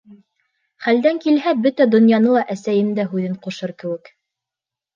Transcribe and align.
Хәлдән 0.85 1.19
килһә, 1.25 1.53
бөтә 1.67 1.87
донъяны 1.93 2.33
ла 2.39 2.43
Әсәйем 2.55 2.91
дә 3.03 3.07
һүҙен 3.15 3.39
ҡушыр 3.47 3.77
кеүек: 3.85 4.13